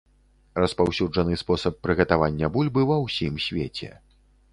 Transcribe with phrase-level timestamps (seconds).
[0.61, 3.91] Распаўсюджаны спосаб прыгатавання бульбы ва ўсім свеце.